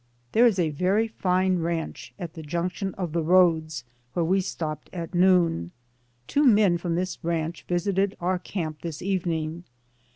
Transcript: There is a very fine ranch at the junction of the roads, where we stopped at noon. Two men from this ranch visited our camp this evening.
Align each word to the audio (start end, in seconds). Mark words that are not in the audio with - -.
There 0.31 0.47
is 0.47 0.57
a 0.57 0.71
very 0.71 1.07
fine 1.09 1.59
ranch 1.59 2.11
at 2.17 2.33
the 2.33 2.41
junction 2.41 2.95
of 2.95 3.11
the 3.13 3.21
roads, 3.21 3.83
where 4.13 4.25
we 4.25 4.41
stopped 4.41 4.89
at 4.91 5.13
noon. 5.13 5.69
Two 6.25 6.43
men 6.43 6.79
from 6.79 6.95
this 6.95 7.19
ranch 7.23 7.65
visited 7.67 8.17
our 8.19 8.39
camp 8.39 8.81
this 8.81 9.03
evening. 9.03 9.63